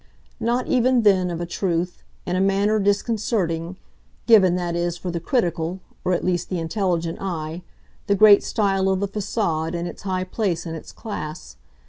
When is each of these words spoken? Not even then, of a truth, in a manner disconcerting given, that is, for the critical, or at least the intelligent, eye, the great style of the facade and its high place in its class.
Not 0.39 0.65
even 0.65 1.03
then, 1.03 1.29
of 1.29 1.39
a 1.39 1.45
truth, 1.45 2.01
in 2.25 2.35
a 2.35 2.41
manner 2.41 2.79
disconcerting 2.79 3.77
given, 4.25 4.55
that 4.55 4.75
is, 4.75 4.97
for 4.97 5.11
the 5.11 5.19
critical, 5.19 5.79
or 6.03 6.13
at 6.13 6.25
least 6.25 6.49
the 6.49 6.57
intelligent, 6.57 7.19
eye, 7.21 7.61
the 8.07 8.15
great 8.15 8.43
style 8.43 8.89
of 8.89 8.99
the 8.99 9.07
facade 9.07 9.75
and 9.75 9.87
its 9.87 10.01
high 10.01 10.23
place 10.23 10.65
in 10.65 10.73
its 10.73 10.91
class. 10.91 11.57